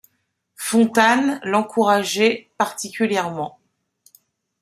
Fontanes 0.55 1.39
l'encourager 1.43 2.49
particulièrement. 2.57 3.59